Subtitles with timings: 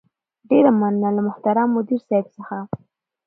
[0.49, 2.57] ډېره مننه له محترم مدير صيب څخه